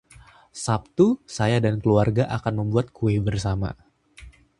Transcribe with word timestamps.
Sabtu, 0.65 1.05
saya 1.35 1.57
dan 1.65 1.75
keluarga 1.83 2.23
akan 2.37 2.53
membuat 2.65 2.87
kue 2.97 3.15
bersama. 3.27 3.71